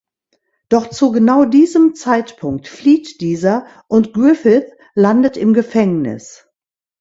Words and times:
Doch 0.69 0.89
zu 0.89 1.11
genau 1.11 1.45
diesem 1.45 1.93
Zeitpunkt 1.93 2.67
flieht 2.67 3.21
dieser 3.21 3.67
und 3.87 4.13
Griffith 4.13 4.71
landet 4.95 5.37
im 5.37 5.53
Gefängnis. 5.53 6.47